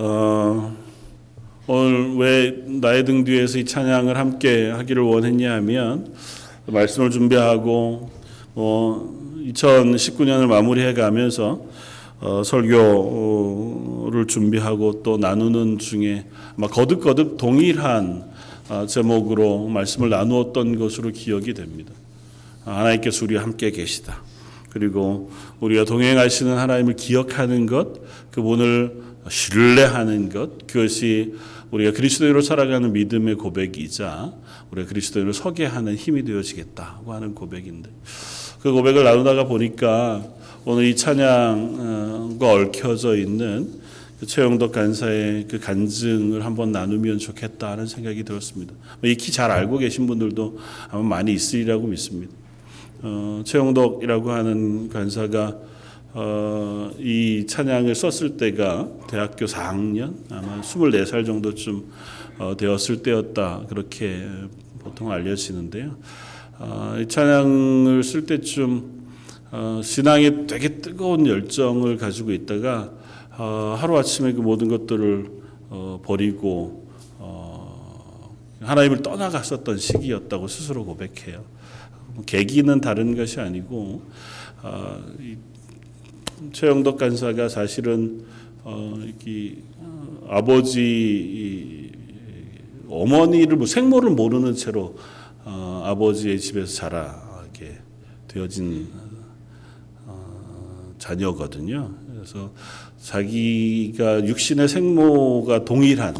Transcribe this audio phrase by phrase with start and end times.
[0.00, 0.76] 어,
[1.66, 6.14] 오늘 왜 나의 등 뒤에서 이 찬양을 함께 하기를 원했냐 하면
[6.66, 8.08] 말씀을 준비하고
[8.54, 11.60] 뭐 2019년을 마무리해 가면서
[12.20, 16.26] 어, 설교를 준비하고 또 나누는 중에
[16.56, 18.22] 아마 거듭거듭 동일한
[18.68, 21.92] 어, 제목으로 말씀을 나누었던 것으로 기억이 됩니다.
[22.64, 24.22] 아, 하나님께서 우리와 함께 계시다.
[24.70, 27.94] 그리고 우리가 동행하시는 하나님을 기억하는 것,
[28.30, 31.34] 그분을 신뢰하는 것, 그것이
[31.70, 34.32] 우리가 그리스도인으로 살아가는 믿음의 고백이자
[34.70, 37.90] 우리가 그리스도인으로 서게 하는 힘이 되어지겠다고 하는 고백인데
[38.60, 40.24] 그 고백을 나누다가 보니까
[40.64, 43.80] 오늘 이 찬양과 얽혀져 있는
[44.18, 48.74] 그 최영덕 간사의 그 간증을 한번 나누면 좋겠다 하는 생각이 들었습니다.
[49.04, 50.58] 익히 잘 알고 계신 분들도
[50.90, 52.32] 아마 많이 있으리라고 믿습니다.
[53.02, 55.56] 어, 최영덕이라고 하는 간사가
[56.14, 61.84] 어, 이 찬양을 썼을 때가 대학교 4학년 아마 24살 정도쯤
[62.38, 64.26] 어, 되었을 때였다 그렇게
[64.78, 65.96] 보통 알려지는데요.
[66.58, 68.98] 어, 이 찬양을 쓸 때쯤
[69.50, 72.90] 어, 신앙에 되게 뜨거운 열정을 가지고 있다가
[73.36, 75.30] 어, 하루 아침에 그 모든 것들을
[75.70, 81.44] 어, 버리고 어, 하나님을 떠나갔었던 시기였다고 스스로 고백해요.
[82.26, 84.02] 계기는 다른 것이 아니고
[84.62, 85.36] 어, 이
[86.52, 88.24] 최영덕 간사가 사실은
[88.64, 91.90] 어, 이렇게 어, 아버지 이,
[92.88, 94.96] 어머니를 뭐 생모를 모르는 채로
[95.44, 97.78] 어, 아버지의 집에서 자라게
[98.28, 98.88] 되어진
[100.06, 101.94] 어, 자녀거든요.
[102.12, 102.52] 그래서
[103.02, 106.14] 자기가 육신의 생모가 동일한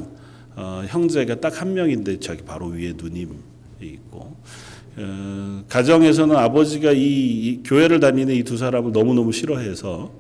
[0.57, 3.33] 어, 형제가 딱 한 명인데 자기 바로 위에 누님이
[3.81, 4.37] 있고
[5.01, 10.11] 어, 가정에서는 아버지가 이, 이 교회를 다니는 이 두 사람을 너무 너무 싫어해서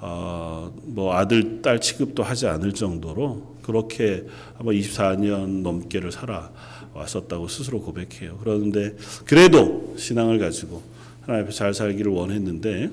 [0.00, 4.24] 어, 뭐 아들 딸 취급도 하지 않을 정도로 그렇게
[4.58, 6.50] 아마 24년 넘게를 살아
[6.94, 8.38] 왔었다고 스스로 고백해요.
[8.40, 10.82] 그런데 그래도 신앙을 가지고
[11.22, 12.90] 하나님 앞에 잘 살기를 원했는데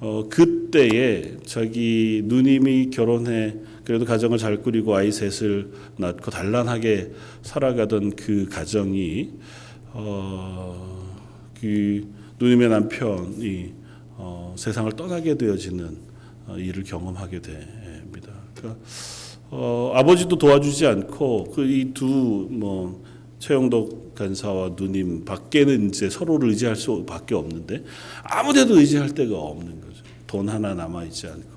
[0.00, 3.54] 어, 그때에 자기 누님이 결혼해
[3.84, 7.10] 그래도 가정을 잘 꾸리고 아이 셋을 낳고 단란하게
[7.42, 9.30] 살아가던 그 가정이
[9.92, 11.06] 어,
[11.60, 12.06] 그
[12.38, 13.74] 누님의 남편이
[14.16, 15.98] 어, 세상을 떠나게 되어지는
[16.46, 18.32] 어, 일을 경험하게 됩니다.
[18.54, 18.80] 그러니까
[19.50, 23.02] 어, 아버지도 도와주지 않고 그 이 두뭐
[23.38, 27.84] 최영덕 간사와 누님 밖에는 이제 서로를 의지할 수밖에 없는데
[28.24, 30.02] 아무데도 의지할 데가 없는 거죠.
[30.26, 31.48] 돈 하나 남아 있지 않고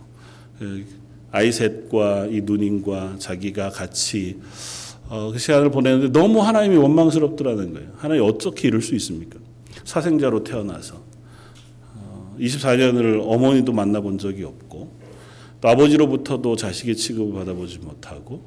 [0.59, 0.85] 그
[1.31, 4.39] 아이 셋과 이 누님과 자기가 같이
[5.11, 7.89] 어, 그 시간을 보내는데 너무 하나님이 원망스럽더라는 거예요.
[7.97, 9.39] 하나님 어떻게 이럴 수 있습니까?
[9.83, 11.03] 사생자로 태어나서
[11.95, 14.89] 어, 24년을 어머니도 만나본 적이 없고
[15.59, 18.41] 또 아버지로부터도 자식의 취급을 받아보지 못하고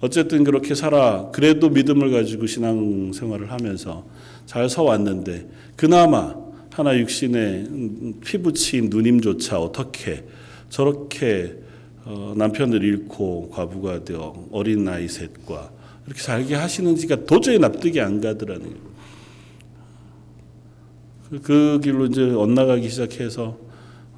[0.00, 4.06] 어쨌든 그렇게 살아 그래도 믿음을 가지고 신앙 생활을 하면서
[4.46, 6.36] 잘 서왔는데 그나마
[6.70, 10.24] 하나 육신의 피부치인 누님조차 어떻게
[10.70, 11.56] 저렇게
[12.04, 15.74] 어, 남편을 잃고 과부가 되어 어린 나이 셋과
[16.06, 18.86] 이렇게 살게 하시는지가 도저히 납득이 안 가더라는 거예요.
[21.30, 23.58] 그, 그 길로 이제 엇나가기 시작해서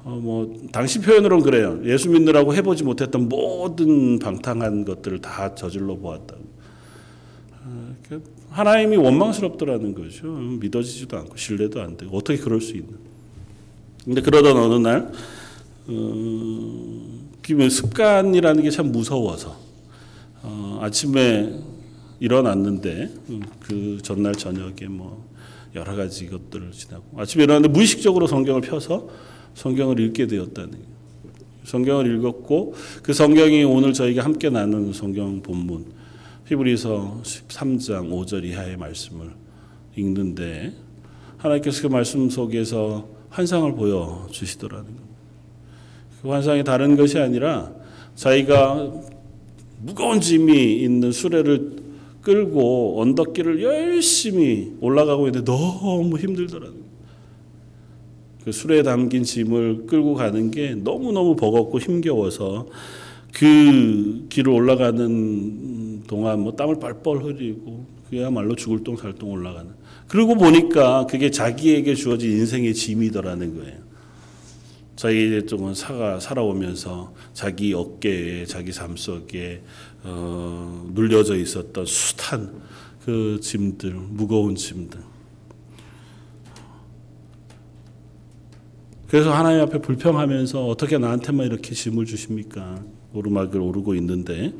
[0.03, 1.79] 어, 뭐 당시 표현으로는 그래요.
[1.83, 6.41] 예수 믿느라고 해보지 못했던 모든 방탕한 것들을 다 저질러 보았다고.
[7.65, 10.27] 어, 그 하나님이 원망스럽더라는 거죠.
[10.27, 12.93] 믿어지지도 않고 신뢰도 안 되고 어떻게 그럴 수 있나.
[14.05, 15.11] 근데 그러던 어느 날
[15.87, 19.57] 어, 습관이라는 게 참 무서워서
[20.43, 21.59] 어, 아침에
[22.19, 23.09] 일어났는데
[23.61, 25.27] 그 전날 저녁에 뭐
[25.75, 29.07] 여러 가지 것들을 지나고 아침에 일어났는데 무의식적으로 성경을 펴서
[29.53, 30.85] 성경을 읽게 되었다는 거예요.
[31.63, 35.85] 성경을 읽었고 그 성경이 오늘 저희가 함께 나누는 성경 본문
[36.47, 39.29] 히브리서 13장 5절 이하의 말씀을
[39.95, 40.73] 읽는데
[41.37, 45.05] 하나님께서 그 말씀 속에서 환상을 보여 주시더라는 겁니다.
[46.21, 47.71] 그 환상이 다른 것이 아니라
[48.15, 48.91] 자기가
[49.81, 51.78] 무거운 짐이 있는 수레를
[52.21, 56.89] 끌고 언덕길을 열심히 올라가고 있는데 너무 힘들더라는 거예요.
[58.43, 62.67] 그 수레에 담긴 짐을 끌고 가는 게 너무너무 버겁고 힘겨워서
[63.33, 69.71] 그 길을 올라가는 동안 뭐 땀을 뻘뻘 흘리고 그야말로 죽을 똥 살똥 올라가는.
[70.07, 73.88] 그러고 보니까 그게 자기에게 주어진 인생의 짐이더라는 거예요.
[74.99, 79.61] 자기 동안 살아, 살아오면서 자기 어깨에 자기 삶 속에
[80.03, 82.61] 어, 눌려져 있었던 숱한
[83.05, 84.99] 그 짐들, 무거운 짐들.
[89.07, 92.83] 그래서 하나님 앞에 불평하면서 어떻게 나한테만 이렇게 짐을 주십니까?
[93.13, 94.53] 오르막을 오르고 있는데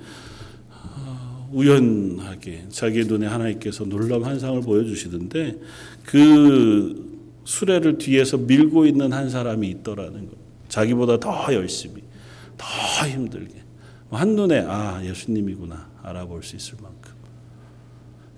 [0.72, 5.60] 어, 우연하게 자기 눈에 하나님께서 놀라운 환상을 보여주시던데
[6.06, 7.09] 그
[7.50, 10.36] 수레를 뒤에서 밀고 있는 한 사람이 있더라는 거.
[10.68, 12.04] 자기보다 더 열심히,
[12.56, 13.56] 더 힘들게
[14.12, 17.12] 한 눈에 아 예수님이구나 알아볼 수 있을 만큼.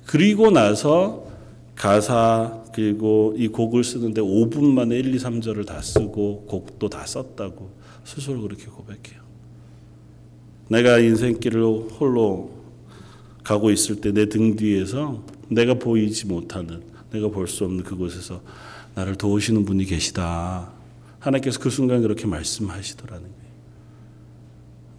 [0.06, 1.28] 그리고 나서
[1.76, 7.70] 가사 그리고 이 곡을 쓰는데 5분 만에 1, 2, 3절을 다 쓰고 곡도 다 썼다고
[8.06, 9.22] 스스로 그렇게 고백해요.
[10.70, 11.62] 내가 인생길을
[12.00, 12.52] 홀로
[13.44, 16.82] 가고 있을 때 내 등 뒤에서 내가 보이지 못하는
[17.12, 18.42] 내가 볼 수 없는 그곳에서
[19.02, 20.72] 나를 도우시는 분이 계시다.
[21.20, 23.42] 하나님께서 그 순간 그렇게 말씀하시더라는 거예요.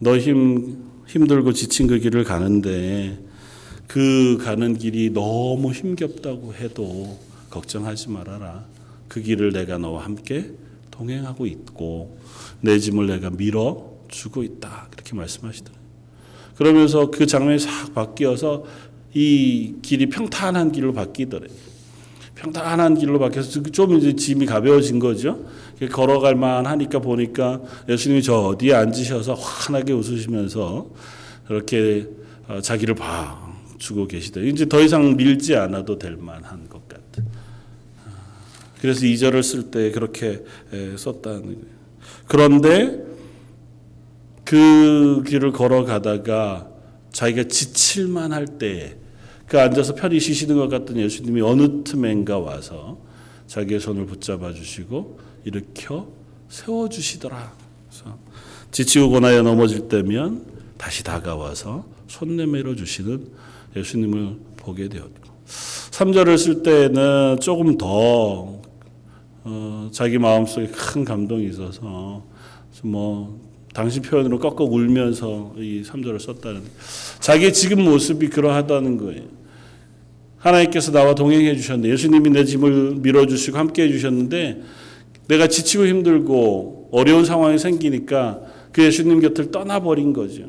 [0.00, 3.18] 너 힘 힘들고 지친 그 길을 가는데
[3.86, 7.18] 그 가는 길이 너무 힘겹다고 해도
[7.50, 8.64] 걱정하지 말아라.
[9.08, 10.52] 그 길을 내가 너와 함께
[10.90, 12.18] 동행하고 있고
[12.60, 14.88] 내 짐을 내가 밀어 주고 있다.
[14.90, 15.82] 그렇게 말씀하시더라고요.
[16.56, 18.64] 그러면서 그 장면이 싹 바뀌어서
[19.14, 21.71] 이 길이 평탄한 길로 바뀌더래요.
[22.42, 25.46] 평탄한 길로 바뀌어서 좀 이제 짐이 가벼워진 거죠.
[25.92, 30.90] 걸어갈 만하니까 보니까 예수님이 저 어디에 앉으셔서 환하게 웃으시면서
[31.46, 32.08] 그렇게
[32.48, 34.40] 어, 자기를 봐 주고 계시다.
[34.40, 37.22] 이제 더 이상 밀지 않아도 될 만한 것 같아.
[38.80, 40.44] 그래서 이 절을 쓸 때 그렇게
[40.96, 41.58] 썼다는 거예요.
[42.26, 43.04] 그런데
[44.44, 46.68] 그 길을 걸어가다가
[47.12, 48.96] 자기가 지칠만 할 때
[49.52, 52.96] 그 앉아서 편히 쉬시는 것 같던 예수님이 어느 틈엔가 와서
[53.46, 56.08] 자기의 손을 붙잡아 주시고 일으켜
[56.48, 57.52] 세워 주시더라.
[58.70, 60.46] 지치고 고나여 넘어질 때면
[60.78, 63.28] 다시 다가와서 손 내밀어 주시는
[63.76, 65.12] 예수님을 보게 되었고
[65.90, 68.58] 3절을 쓸 때는 조금 더
[69.44, 72.24] 어, 자기 마음속에 큰 감동이 있어서
[72.82, 73.38] 뭐
[73.74, 76.62] 당신 표현으로 꺾어 울면서 이 3절을 썼다는
[77.20, 79.41] 자기 지금 모습이 그러하다는 거예요.
[80.42, 84.60] 하나님께서 나와 동행해 주셨는데 예수님이 내 짐을 밀어 주시고 함께 해 주셨는데
[85.28, 88.40] 내가 지치고 힘들고 어려운 상황이 생기니까
[88.72, 90.44] 그 예수님 곁을 떠나버린 거죠.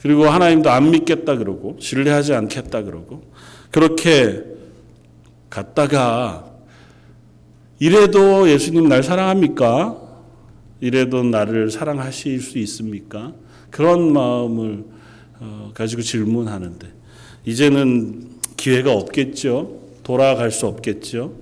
[0.00, 3.22] 그리고 하나님도 안 믿겠다 그러고 신뢰하지 않겠다 그러고
[3.70, 4.44] 그렇게
[5.50, 6.48] 갔다가
[7.80, 10.00] 이래도 예수님 날 사랑합니까?
[10.80, 13.32] 이래도 나를 사랑하실 수 있습니까?
[13.70, 14.84] 그런 마음을
[15.40, 16.86] 어, 가지고 질문하는데
[17.44, 18.29] 이제는
[18.60, 19.80] 기회가 없겠죠.
[20.02, 21.32] 돌아갈 수 없겠죠.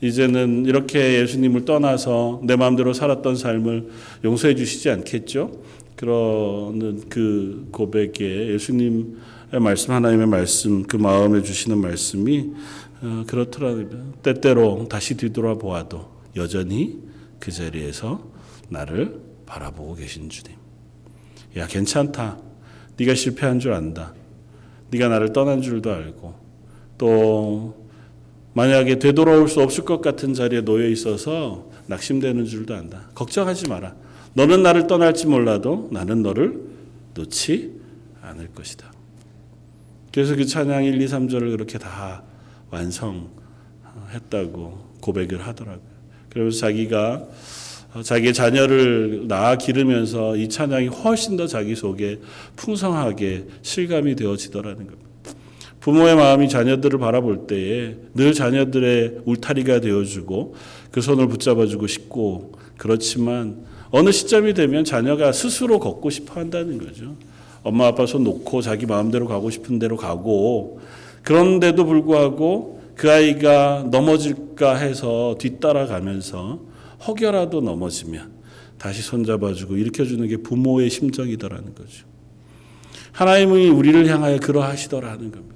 [0.00, 3.88] 이제는 이렇게 예수님을 떠나서 내 마음대로 살았던 삶을
[4.24, 5.62] 용서해 주시지 않겠죠.
[5.94, 12.50] 그러는 그 고백에 예수님의 말씀 하나님의 말씀 그 마음에 주시는 말씀이
[13.00, 14.14] 어, 그렇더라고요.
[14.24, 16.98] 때때로 다시 뒤돌아 보아도 여전히
[17.38, 18.28] 그 자리에서
[18.68, 20.56] 나를 바라보고 계신 주님.
[21.58, 22.38] 야 괜찮다.
[22.96, 24.14] 네가 실패한 줄 안다.
[24.90, 26.45] 네가 나를 떠난 줄도 알고
[26.98, 27.86] 또
[28.54, 33.10] 만약에 되돌아올 수 없을 것 같은 자리에 놓여 있어서 낙심되는 줄도 안다.
[33.14, 33.94] 걱정하지 마라.
[34.34, 36.60] 너는 나를 떠날지 몰라도 나는 너를
[37.14, 37.72] 놓지
[38.22, 38.92] 않을 것이다.
[40.12, 42.22] 그래서 그 찬양 1, 2, 3절을 그렇게 다
[42.70, 43.26] 완성했다고
[45.00, 45.96] 고백을 하더라고요.
[46.30, 47.28] 그러면서 자기가
[48.02, 52.20] 자기의 자녀를 낳아 기르면서 이 찬양이 훨씬 더 자기 속에
[52.56, 55.05] 풍성하게 실감이 되어지더라는 겁니다.
[55.86, 60.56] 부모의 마음이 자녀들을 바라볼 때에 늘 자녀들의 울타리가 되어주고
[60.90, 67.14] 그 손을 붙잡아주고 싶고 그렇지만 어느 시점이 되면 자녀가 스스로 걷고 싶어 한다는 거죠.
[67.62, 70.80] 엄마 아빠 손 놓고 자기 마음대로 가고 싶은 대로 가고
[71.22, 76.62] 그런데도 불구하고 그 아이가 넘어질까 해서 뒤따라가면서
[77.06, 78.32] 혹여라도 넘어지면
[78.76, 82.06] 다시 손잡아주고 일으켜주는 게 부모의 심정이더라는 거죠.
[83.12, 85.55] 하나님이 우리를 향하여 그러하시더라는 겁니다.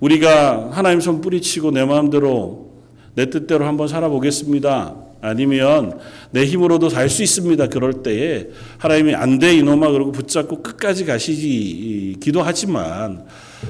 [0.00, 2.72] 우리가 하나님 손 뿌리치고 내 마음대로
[3.14, 4.96] 내 뜻대로 한번 살아보겠습니다.
[5.20, 5.98] 아니면
[6.32, 7.68] 내 힘으로도 살 수 있습니다.
[7.68, 13.24] 그럴 때에 하나님이 안 돼 이놈아 그러고 붙잡고 끝까지 가시지 기도하지만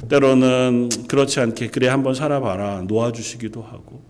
[0.09, 4.03] 때로는 그렇지 않게 그래 한번 살아봐라 놓아주시기도 하고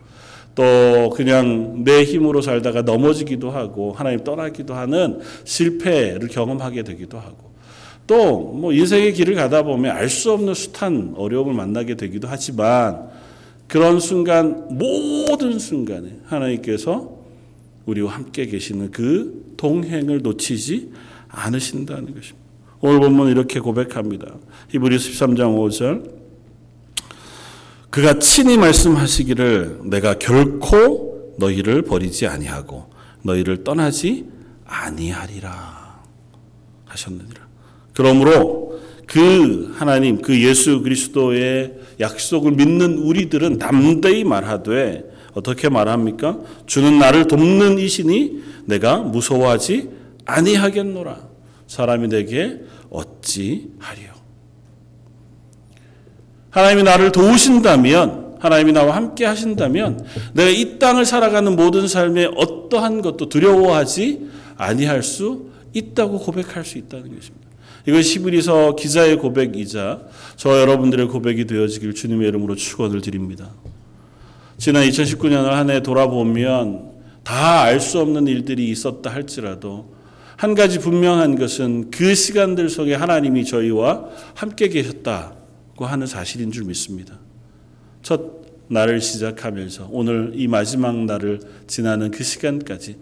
[0.54, 7.53] 또 그냥 내 힘으로 살다가 넘어지기도 하고 하나님 떠나기도 하는 실패를 경험하게 되기도 하고
[8.06, 13.08] 또 뭐 인생의 길을 가다 보면 알 수 없는 숱한 어려움을 만나게 되기도 하지만
[13.66, 17.18] 그런 순간 모든 순간에 하나님께서
[17.86, 20.92] 우리와 함께 계시는 그 동행을 놓치지
[21.28, 22.44] 않으신다는 것입니다.
[22.80, 24.34] 오늘 본문 이렇게 고백합니다.
[24.68, 26.10] 히브리 13장 5절
[27.90, 32.90] 그가 친히 말씀하시기를 내가 결코 너희를 버리지 아니하고
[33.22, 34.26] 너희를 떠나지
[34.66, 36.02] 아니하리라
[36.86, 37.44] 하셨느니라.
[37.94, 46.38] 그러므로 그 하나님 그 예수 그리스도의 약속을 믿는 우리들은 담대히 말하되 어떻게 말합니까?
[46.66, 49.90] 주는 나를 돕는 이시니 내가 무서워하지
[50.24, 51.18] 아니하겠노라.
[51.66, 52.60] 사람이 내게
[52.90, 54.14] 어찌 하리요.
[56.50, 63.28] 하나님이 나를 도우신다면 하나님이 나와 함께 하신다면 내가 이 땅을 살아가는 모든 삶에 어떠한 것도
[63.28, 67.43] 두려워하지 아니할 수 있다고 고백할 수 있다는 것입니다.
[67.86, 70.02] 이건 시브리서 기자의 고백이자
[70.36, 73.50] 저 여러분들의 고백이 되어지길 주님의 이름으로 축원을 드립니다.
[74.56, 76.92] 지난 2019년을 한 해 돌아보면
[77.24, 79.94] 다 알 수 없는 일들이 있었다 할지라도
[80.36, 87.18] 한 가지 분명한 것은 그 시간들 속에 하나님이 저희와 함께 계셨다고 하는 사실인 줄 믿습니다.
[88.02, 92.96] 첫 날을 시작하면서 오늘 이 마지막 날을 지나는 그 시간까지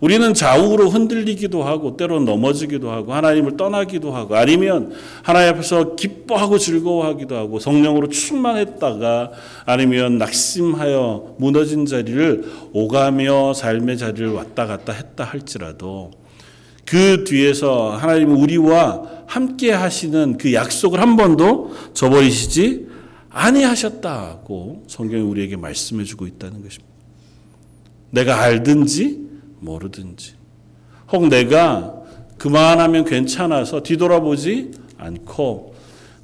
[0.00, 7.36] 우리는 좌우로 흔들리기도 하고 때로 넘어지기도 하고 하나님을 떠나기도 하고 아니면 하나님 앞에서 기뻐하고 즐거워하기도
[7.36, 9.32] 하고 성령으로 충만했다가
[9.64, 16.10] 아니면 낙심하여 무너진 자리를 오가며 삶의 자리를 왔다 갔다 했다 할지라도
[16.84, 22.86] 그 뒤에서 하나님은 우리와 함께 하시는 그 약속을 한 번도 저버리시지
[23.30, 26.86] 아니하셨다고 성경이 우리에게 말씀해 주고 있다는 것입니다.
[28.10, 29.25] 내가 알든지
[29.60, 30.34] 모르든지.
[31.12, 31.94] 혹 내가
[32.38, 35.74] 그만하면 괜찮아서 뒤돌아보지 않고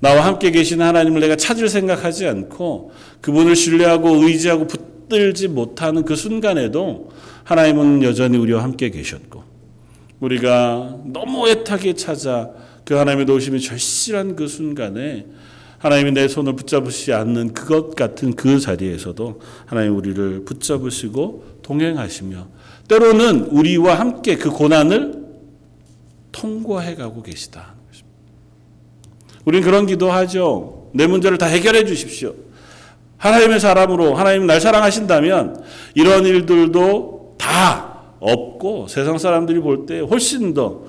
[0.00, 7.10] 나와 함께 계신 하나님을 내가 찾을 생각하지 않고 그분을 신뢰하고 의지하고 붙들지 못하는 그 순간에도
[7.44, 9.44] 하나님은 여전히 우리와 함께 계셨고
[10.20, 12.50] 우리가 너무 애타게 찾아
[12.84, 15.26] 그 하나님의 도우심이 절실한 그 순간에
[15.78, 22.48] 하나님이 내 손을 붙잡으시지 않는 그것 같은 그 자리에서도 하나님 우리를 붙잡으시고 동행하시며
[22.92, 25.22] 때로는 우리와 함께 그 고난을
[26.30, 27.72] 통과해 가고 계시다.
[29.46, 30.90] 우리는 그런 기도하죠.
[30.92, 32.34] 내 문제를 다 해결해 주십시오.
[33.16, 35.62] 하나님의 사람으로 하나님 날 사랑하신다면
[35.94, 40.82] 이런 일들도 다 없고 세상 사람들이 볼 때 훨씬 더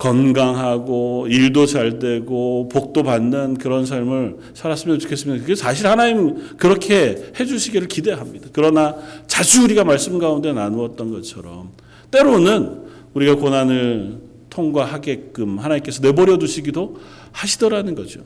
[0.00, 5.42] 건강하고 일도 잘 되고 복도 받는 그런 삶을 살았으면 좋겠습니다.
[5.42, 8.48] 그게 사실 하나님 그렇게 해주시기를 기대합니다.
[8.52, 11.70] 그러나 자주 우리가 말씀 가운데 나누었던 것처럼
[12.10, 12.80] 때로는
[13.12, 16.96] 우리가 고난을 통과하게끔 하나님께서 내버려 두시기도
[17.32, 18.22] 하시더라는 거죠.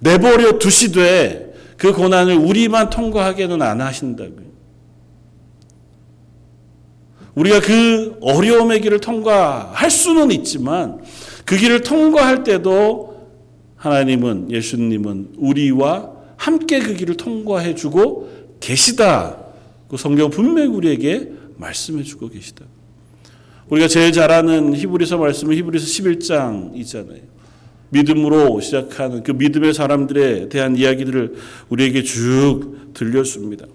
[0.00, 4.48] 내버려 두시되 그 고난을 우리만 통과하게는 안 하신다고요.
[7.38, 11.00] 우리가 그 어려움의 길을 통과할 수는 있지만
[11.44, 13.28] 그 길을 통과할 때도
[13.76, 18.28] 하나님은 예수님은 우리와 함께 그 길을 통과해 주고
[18.58, 19.38] 계시다.
[19.88, 22.64] 그 성경 분명히 우리에게 말씀해 주고 계시다.
[23.68, 27.20] 우리가 제일 잘 아는 히브리서 말씀은 히브리서 11장이잖아요.
[27.90, 31.34] 믿음으로 시작하는 그 믿음의 사람들에 대한 이야기들을
[31.68, 33.66] 우리에게 쭉 들려줍니다.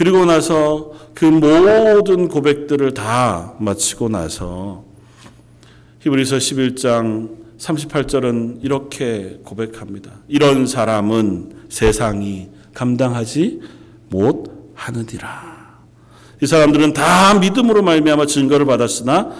[0.00, 4.86] 그리고 나서 그 모든 고백들을 다 마치고 나서
[6.00, 7.28] 히브리서 11장
[7.58, 10.12] 38절은 이렇게 고백합니다.
[10.26, 13.60] 이런 사람은 세상이 감당하지
[14.08, 15.80] 못하느니라.
[16.42, 19.32] 이 사람들은 다 믿음으로 말미암아 증거를 받았으나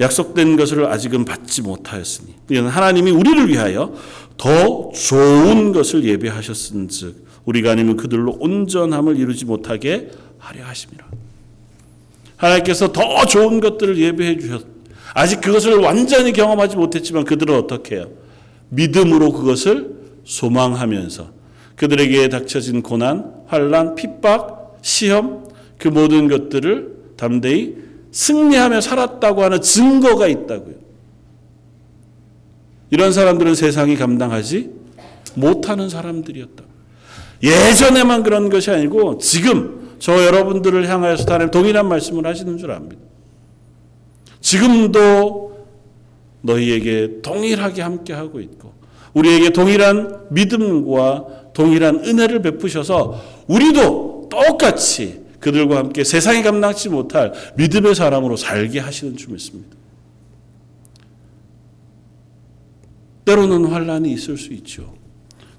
[0.00, 3.94] 약속된 것을 아직은 받지 못하였으니 이는 하나님이 우리를 위하여
[4.36, 11.06] 더 좋은 것을 예배하셨은즉 우리가 아니면 그들로 온전함을 이루지 못하게 하려 하심이라.
[12.36, 14.66] 하나님께서 더 좋은 것들을 예배해 주셨.
[15.14, 18.10] 아직 그것을 완전히 경험하지 못했지만 그들은 어떻게 해요?
[18.68, 21.30] 믿음으로 그것을 소망하면서
[21.76, 27.76] 그들에게 닥쳐진 고난, 환란, 핍박, 시험 그 모든 것들을 담대히
[28.12, 30.74] 승리하며 살았다고 하는 증거가 있다고요.
[32.90, 34.70] 이런 사람들은 세상이 감당하지
[35.34, 36.67] 못하는 사람들이었다.
[37.42, 43.02] 예전에만 그런 것이 아니고 지금 저 여러분들을 향하여서 하나님 동일한 말씀을 하시는 줄 압니다.
[44.40, 45.66] 지금도
[46.42, 48.72] 너희에게 동일하게 함께 하고 있고
[49.14, 58.36] 우리에게 동일한 믿음과 동일한 은혜를 베푸셔서 우리도 똑같이 그들과 함께 세상이 감당치 못할 믿음의 사람으로
[58.36, 59.76] 살게 하시는 줄 믿습니다.
[63.24, 64.94] 때로는 환란이 있을 수 있죠.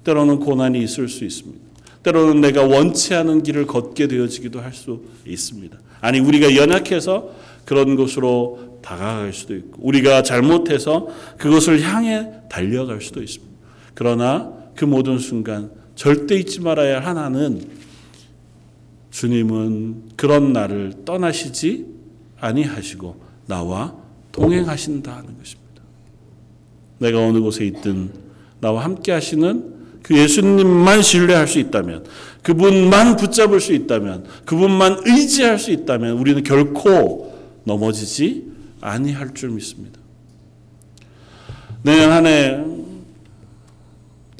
[0.04, 1.69] 때로는 고난이 있을 수 있습니다.
[2.02, 5.78] 때로는 내가 원치 않은 길을 걷게 되어지기도 할 수 있습니다.
[6.00, 7.30] 아니 우리가 연약해서
[7.64, 13.52] 그런 곳으로 다가갈 수도 있고 우리가 잘못해서 그것을 향해 달려갈 수도 있습니다.
[13.94, 17.62] 그러나 그 모든 순간 절대 잊지 말아야 할 하나는
[19.10, 21.86] 주님은 그런 나를 떠나시지
[22.40, 23.16] 아니하시고
[23.46, 23.94] 나와
[24.32, 25.82] 동행하신다 하는 것입니다.
[26.98, 28.10] 내가 어느 곳에 있든
[28.60, 32.04] 나와 함께 하시는 그 예수님만 신뢰할 수 있다면,
[32.42, 40.00] 그분만 붙잡을 수 있다면, 그분만 의지할 수 있다면 우리는 결코 넘어지지 아니할 줄 믿습니다.
[41.82, 42.80] 내년 한 해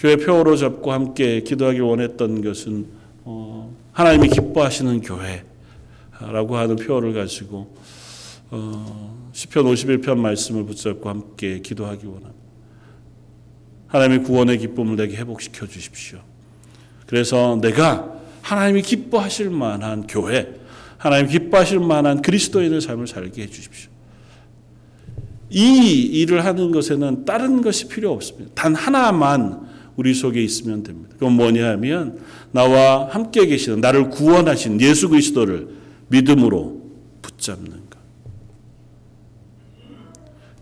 [0.01, 2.87] 교회 표어로 잡고 함께 기도하길 원했던 것은
[3.25, 7.77] 어, 하나님이 기뻐하시는 교회라고 하는 표어를 가지고
[8.51, 12.50] 어, 시편 51편 말씀을 붙잡고 함께 기도하기 원합니다.
[13.91, 16.21] 하나님의 구원의 기쁨을 내게 회복시켜 주십시오.
[17.07, 20.55] 그래서 내가 하나님이 기뻐하실 만한 교회,
[20.97, 23.91] 하나님 기뻐하실 만한 그리스도인의 삶을 살게 해 주십시오.
[25.51, 28.53] 이 일을 하는 것에는 다른 것이 필요 없습니다.
[28.55, 31.11] 단 하나만 우리 속에 있으면 됩니다.
[31.15, 32.21] 그건 뭐냐 하면
[32.53, 35.69] 나와 함께 계시는 나를 구원하신 예수 그리스도를
[36.09, 36.81] 믿음으로
[37.23, 37.99] 붙잡는 것.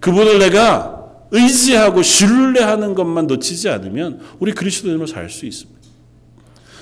[0.00, 0.97] 그분을 내가
[1.30, 5.78] 의지하고 신뢰하는 것만 놓치지 않으면 우리 그리스도인으로 살 수 있습니다.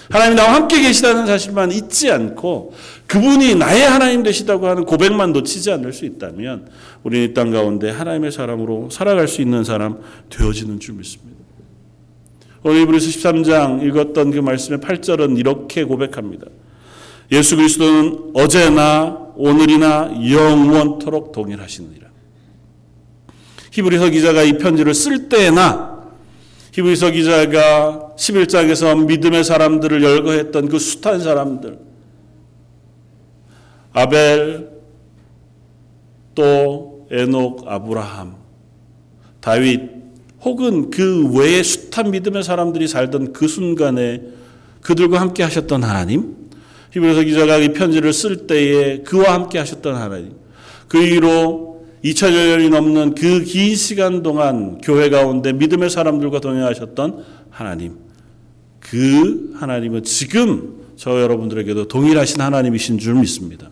[0.09, 2.75] 하나님 나와 함께 계시다는 사실만 잊지 않고
[3.09, 6.69] 그분이 나의 하나님 되시다고 하는 고백만 놓치지 않을 수 있다면
[7.03, 9.99] 우리는 이 땅 가운데 하나님의 사람으로 살아갈 수 있는 사람
[10.31, 11.37] 되어지는 줄 믿습니다.
[12.63, 16.47] 오늘 이브리스 13장 읽었던 그 말씀의 8절은 이렇게 고백합니다.
[17.33, 22.06] 예수 그리스도는 어제나 오늘이나 영원토록 동일하시느니라.
[23.77, 26.03] 히브리서 기자가 이 편지를 쓸 때나
[26.73, 31.79] 히브리서 기자가 11장에서 믿음의 사람들을 열거했던 그 숱한 사람들
[33.93, 34.71] 아벨
[36.35, 38.37] 또 에녹 아브라함
[39.41, 39.83] 다윗
[40.41, 44.23] 혹은 그 외에 숱한 믿음의 사람들이 살던 그 순간에
[44.81, 46.35] 그들과 함께 하셨던 하나님
[46.93, 50.33] 히브리서 기자가 이 편지를 쓸 때에 그와 함께 하셨던 하나님
[50.89, 57.97] 그 이후로 2000여 년이 넘는 그 긴 시간 동안 교회 가운데 믿음의 사람들과 동행하셨던 하나님.
[58.81, 63.71] 그 하나님은 지금 저 여러분들에게도 동일하신 하나님이신 줄 믿습니다.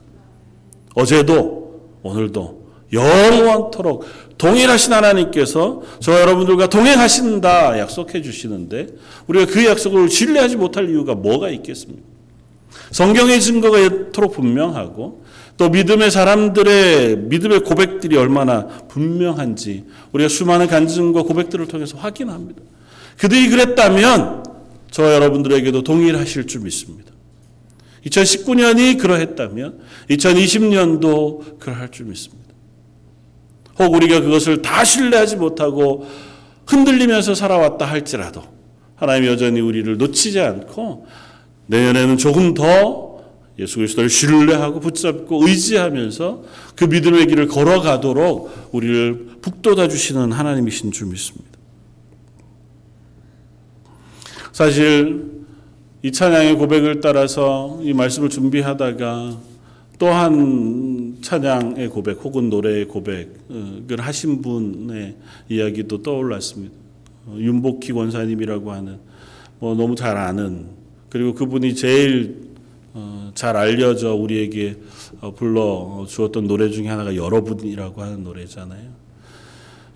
[0.94, 4.04] 어제도 오늘도 영원토록
[4.38, 8.88] 동일하신 하나님께서 저 여러분들과 동행하신다 약속해 주시는데
[9.26, 12.02] 우리가 그 약속을 신뢰하지 못할 이유가 뭐가 있겠습니까?
[12.90, 15.23] 성경의 증거가 이토록 분명하고
[15.56, 22.60] 또 믿음의 사람들의 믿음의 고백들이 얼마나 분명한지 우리가 수많은 간증과 고백들을 통해서 확인합니다.
[23.18, 24.42] 그들이 그랬다면
[24.90, 27.12] 저 여러분들에게도 동일하실 줄 믿습니다.
[28.06, 32.44] 2019년이 그러했다면 2020년도 그러할 줄 믿습니다.
[33.78, 36.06] 혹 우리가 그것을 다 신뢰하지 못하고
[36.66, 38.42] 흔들리면서 살아왔다 할지라도
[38.96, 41.06] 하나님 여전히 우리를 놓치지 않고
[41.66, 43.13] 내년에는 조금 더
[43.58, 46.42] 예수 그리스도를 신뢰하고 붙잡고 의지하면서
[46.74, 51.54] 그 믿음의 길을 걸어가도록 우리를 북돋아 주시는 하나님이신 줄 믿습니다.
[54.52, 55.44] 사실
[56.02, 59.38] 이 찬양의 고백을 따라서 이 말씀을 준비하다가
[59.98, 65.16] 또한 찬양의 고백 혹은 노래의 고백을 하신 분의
[65.48, 66.74] 이야기도 떠올랐습니다.
[67.36, 68.98] 윤복희 권사님이라고 하는
[69.60, 70.66] 뭐 너무 잘 아는
[71.08, 72.53] 그리고 그분이 제일 어,
[73.34, 74.76] 잘 알려져 우리에게
[75.20, 79.04] 어, 불러 주었던 노래 중에 하나가 여러분이라고 하는 노래잖아요.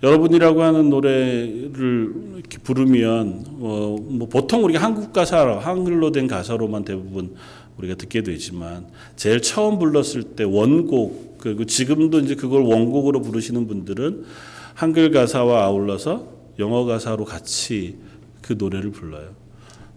[0.03, 7.35] 여러분이라고 하는 노래를 이렇게 부르면 어, 뭐 보통 우리가 한국 가사, 한글로 된 가사로만 대부분
[7.77, 14.25] 우리가 듣게 되지만 제일 처음 불렀을 때 원곡 그리고 지금도 이제 그걸 원곡으로 부르시는 분들은
[14.73, 16.27] 한글 가사와 아울러서
[16.59, 17.95] 영어 가사로 같이
[18.41, 19.29] 그 노래를 불러요.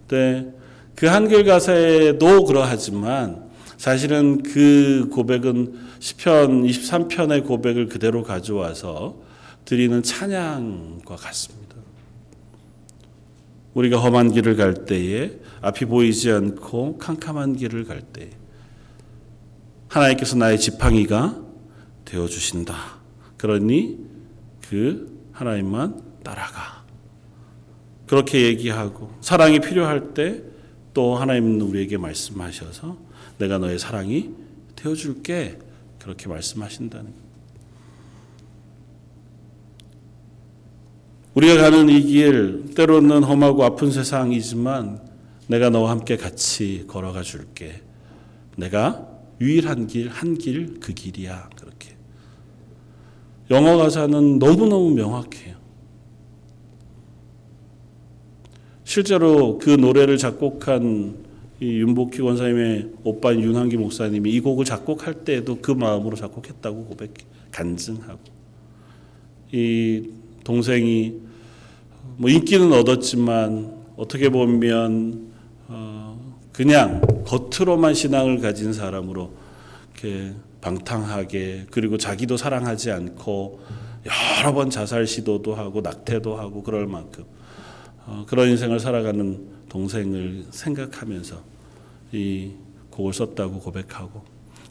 [0.06, 0.52] 근데
[0.94, 9.16] 그 한글 가사에도 그러하지만 사실은 그 고백은 시편 23편의 고백을 그대로 가져와서
[9.64, 11.76] 드리는 찬양과 같습니다.
[13.74, 18.30] 우리가 험한 길을 갈 때에 앞이 보이지 않고 캄캄한 길을 갈 때
[19.92, 21.42] 하나님께서 나의 지팡이가
[22.04, 22.76] 되어 주신다.
[23.36, 23.98] 그러니
[24.68, 26.82] 그 하나님만 따라가.
[28.06, 30.42] 그렇게 얘기하고 사랑이 필요할 때
[30.94, 32.96] 또 하나님은 우리에게 말씀하셔서
[33.38, 34.30] 내가 너의 사랑이
[34.76, 35.58] 되어 줄게.
[35.98, 37.22] 그렇게 말씀하신다는 것.
[41.34, 45.00] 우리가 가는 이 길, 때로는 험하고 아픈 세상이지만
[45.46, 47.82] 내가 너와 함께 같이 걸어가 줄게.
[48.56, 49.08] 내가
[49.40, 51.48] 유일한 길, 한 길, 그 길이야.
[51.56, 51.96] 그렇게.
[53.50, 55.56] 영어 가사는 너무너무 명확해요.
[58.92, 61.16] 실제로 그 노래를 작곡한
[61.60, 67.14] 이 윤복희 원사님의 오빠인 윤한기 목사님이 이 곡을 작곡할 때에도 그 마음으로 작곡했다고 고백,
[67.52, 68.20] 간증하고.
[69.50, 70.10] 이
[70.44, 71.14] 동생이
[72.18, 75.30] 뭐 인기는 얻었지만 어떻게 보면
[75.68, 79.32] 어 그냥 겉으로만 신앙을 가진 사람으로
[79.94, 83.58] 이렇게 방탕하게 그리고 자기도 사랑하지 않고
[84.04, 87.24] 여러 번 자살 시도도 하고 낙태도 하고 그럴 만큼
[88.06, 91.42] 어 그런 인생을 살아가는 동생을 생각하면서
[92.12, 92.50] 이
[92.90, 94.22] 곡을 썼다고 고백하고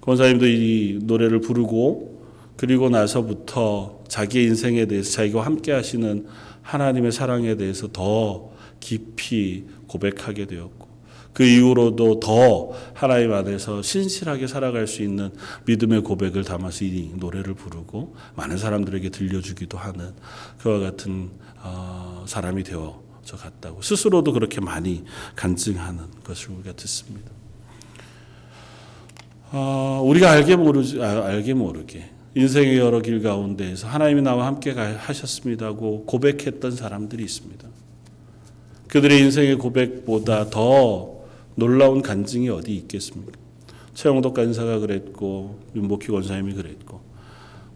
[0.01, 2.21] 권사님도 이 노래를 부르고
[2.57, 6.27] 그리고 나서부터 자기의 인생에 대해서 자기가 함께 하시는
[6.61, 10.91] 하나님의 사랑에 대해서 더 깊이 고백하게 되었고
[11.33, 15.31] 그 이후로도 더 하나님 안에서 신실하게 살아갈 수 있는
[15.65, 20.11] 믿음의 고백을 담아서 이 노래를 부르고 많은 사람들에게 들려주기도 하는
[20.59, 21.29] 그와 같은
[21.63, 25.03] 어, 사람이 되어 져 갔다고 스스로도 그렇게 많이
[25.35, 27.29] 간증하는 것을 우리가 듣습니다.
[29.51, 34.95] 어, 우리가 알게 모르지 아, 알게 모르게 인생의 여러 길 가운데에서 하나님이 나와 함께 가-
[34.97, 37.67] 하셨습니다고 고백했던 사람들이 있습니다.
[38.87, 41.21] 그들의 인생의 고백보다 더
[41.55, 43.37] 놀라운 간증이 어디 있겠습니까?
[43.93, 47.01] 최영덕 간사가 그랬고 윤복희 권사님이 그랬고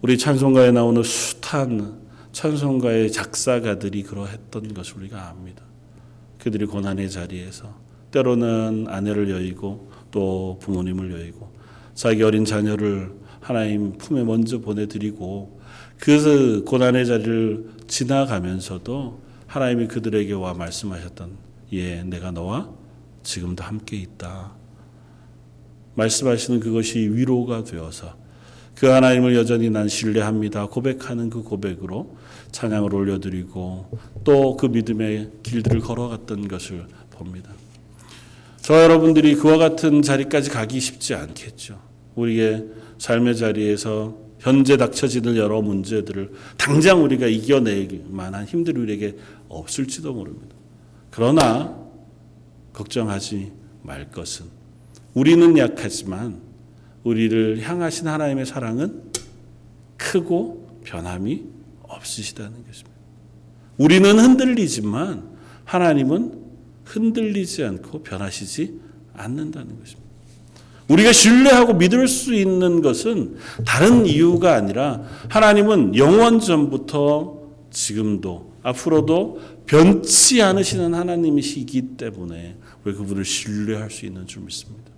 [0.02, 2.05] 우리 찬송가에 나오는 숱한
[2.36, 5.64] 찬송가의 작사가들이 그러했던 것을 우리가 압니다.
[6.38, 7.74] 그들이 고난의 자리에서
[8.12, 11.50] 때로는 아내를 여의고 또 부모님을 여의고
[11.94, 15.62] 자기 어린 자녀를 하나님 품에 먼저 보내드리고
[15.98, 21.38] 그 고난의 자리를 지나가면서도 하나님이 그들에게 와 말씀하셨던
[21.72, 22.70] 예 내가 너와
[23.24, 24.52] 지금도 함께 있다
[25.94, 28.18] 말씀하시는 그것이 위로가 되어서
[28.76, 32.25] 그 하나님을 여전히 난 신뢰합니다 고백하는 그 고백으로
[32.56, 33.86] 찬양을 올려드리고
[34.24, 37.52] 또 그 믿음의 길들을 걸어갔던 것을 봅니다.
[38.62, 41.82] 저 여러분들이 그와 같은 자리까지 가기 쉽지 않겠죠.
[42.16, 42.66] 우리의
[42.98, 49.18] 삶의 자리에서 현재 닥쳐지는 여러 문제들을 당장 우리가 이겨낼 만한 힘들이 우리에게
[49.50, 50.56] 없을지도 모릅니다.
[51.12, 51.78] 그러나
[52.72, 54.46] 걱정하지 말 것은
[55.14, 56.40] 우리는 약하지만
[57.04, 59.04] 우리를 향하신 하나님의 사랑은
[59.98, 61.55] 크고 변함이
[61.96, 62.96] 없으시다는 것입니다.
[63.78, 66.44] 우리는 흔들리지만 하나님은
[66.86, 68.80] 흔들리지 않고 변하시지
[69.14, 70.06] 않는다는 것입니다.
[70.88, 77.40] 우리가 신뢰하고 믿을 수 있는 것은 다른 이유가 아니라 하나님은 영원 전부터
[77.72, 84.92] 지금도 앞으로도 변치 않으시는 하나님이시기 때문에 우리 그분을 신뢰할 수 있는 줄 믿습니다.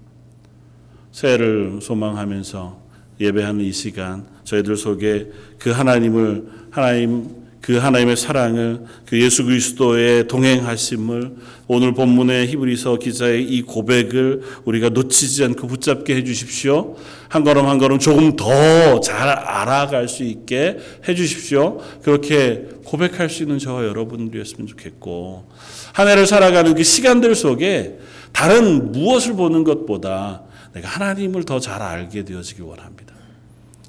[1.12, 2.87] 새해를 소망하면서
[3.20, 5.28] 예배하는 이 시간 저희들 속에
[5.60, 11.36] 그 하나님을 하나님 그 하나님의 사랑을 그 예수 그리스도의 동행하심을
[11.68, 16.96] 오늘 본문의 히브리서 기자의 이 고백을 우리가 놓치지 않고 붙잡게 해 주십시오.
[17.28, 20.78] 한 걸음 한 걸음 조금 더 잘 알아갈 수 있게
[21.10, 21.82] 해 주십시오.
[22.04, 25.44] 그렇게 고백할 수 있는 저와 여러분들이었으면 좋겠고
[25.92, 27.98] 한 해를 살아가는 그 시간들 속에
[28.32, 33.14] 다른 무엇을 보는 것보다 내가 하나님을 더 잘 알게 되어지길 원합니다.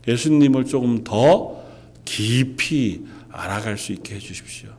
[0.06, 1.62] 예수님을 조금 더
[2.04, 4.70] 깊이 알아갈 수 있게 해주십시오.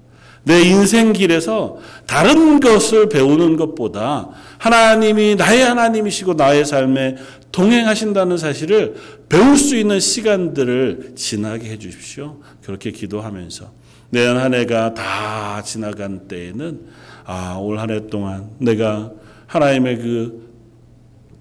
[0.44, 7.18] 내 인생 길에서 다른 것을 배우는 것보다 하나님이 나의 하나님이시고 나의 삶에
[7.52, 8.96] 동행하신다는 사실을
[9.28, 12.40] 배울 수 있는 시간들을 지나게 해주십시오.
[12.64, 13.72] 그렇게 기도하면서
[14.12, 16.80] 내년 한 해가 다 지나간 때에는
[17.26, 19.12] 아, 올 한 해 동안 내가
[19.46, 20.49] 하나님의 그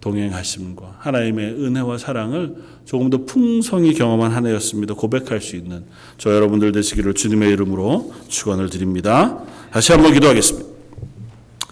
[0.01, 4.95] 동행하심과 하나님의 은혜와 사랑을 조금 더 풍성히 경험한 한 해였습니다.
[4.95, 5.85] 고백할 수 있는
[6.19, 9.43] 저 여러분들 되시기를 주님의 이름으로 축원을 드립니다.
[9.71, 10.69] 다시 한번 기도하겠습니다.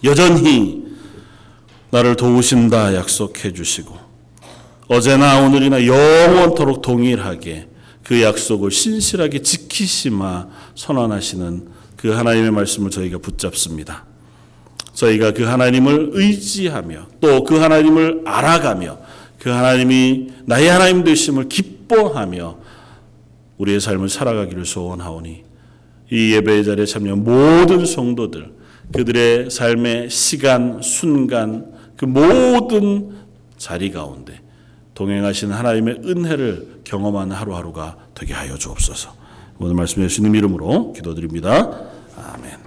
[0.04, 0.86] 여전히
[1.90, 3.96] 나를 도우신다 약속해 주시고
[4.88, 7.68] 어제나 오늘이나 영원토록 동일하게
[8.02, 14.05] 그 약속을 신실하게 지키시마 선언하시는 그 하나님의 말씀을 저희가 붙잡습니다.
[14.96, 18.98] 저희가 그 하나님을 의지하며 또 그 하나님을 알아가며
[19.38, 22.56] 그 하나님이 나의 하나님 되심을 기뻐하며
[23.58, 25.44] 우리의 삶을 살아가기를 소원하오니
[26.10, 28.52] 이 예배의 자리에 참여한 모든 성도들
[28.92, 33.10] 그들의 삶의 시간 순간 그 모든
[33.58, 34.40] 자리 가운데
[34.94, 39.14] 동행하신 하나님의 은혜를 경험하는 하루하루가 되게 하여 주옵소서.
[39.58, 41.80] 오늘 말씀 예수님 이름으로 기도드립니다.
[42.16, 42.65] 아멘.